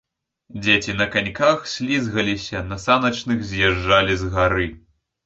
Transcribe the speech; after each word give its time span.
Дзеці 0.61 0.93
на 1.01 1.05
каньках 1.15 1.67
слізгаліся, 1.73 2.63
на 2.71 2.79
саначках 2.87 3.45
з'язджалі 3.51 4.15
з 4.23 4.31
гары. 4.39 4.67